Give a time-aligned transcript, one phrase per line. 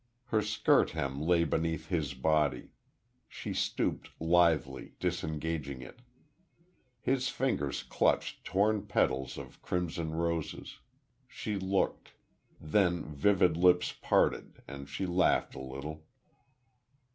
[0.29, 2.71] Her skirt hem lay beneath his body.
[3.27, 5.99] She stooped, lithely, disengaging it.
[6.99, 10.79] His fingers clutched torn petals of crimson roses....
[11.27, 12.13] She looked....
[12.59, 16.03] Then vivid lips parted, and she laughed, a little.